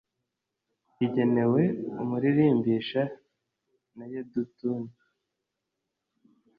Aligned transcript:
igenewe 1.05 1.63
umuririmbisha, 2.01 3.01
na 3.95 4.05
yedutuni 4.11 4.91